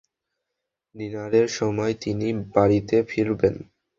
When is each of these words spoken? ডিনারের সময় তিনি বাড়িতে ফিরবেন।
ডিনারের 0.95 1.47
সময় 1.57 1.93
তিনি 2.03 2.27
বাড়িতে 2.53 2.97
ফিরবেন। 3.03 3.55